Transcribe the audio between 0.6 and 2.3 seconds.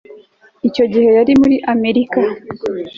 icyo gihe yari muri amerika